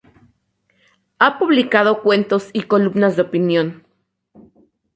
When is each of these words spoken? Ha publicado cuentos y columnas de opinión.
Ha 1.19 1.37
publicado 1.37 2.01
cuentos 2.01 2.49
y 2.53 2.63
columnas 2.63 3.15
de 3.15 3.21
opinión. 3.21 3.85